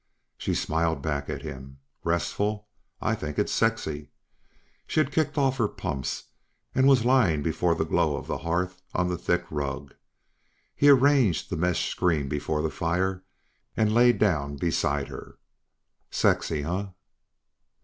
[0.35, 1.77] She smiled back at him.
[2.03, 2.67] "Restful?
[3.01, 4.09] I think it's sexy."
[4.87, 6.23] She had kicked off her pumps
[6.73, 9.93] and was lying before the glow of the hearth on the thick rug.
[10.75, 13.23] He arranged the mesh screen before the fire
[13.77, 15.37] and laid down beside her.
[16.09, 16.87] "Sexy, huh?"